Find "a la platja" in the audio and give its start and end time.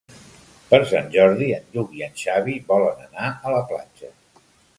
3.51-4.13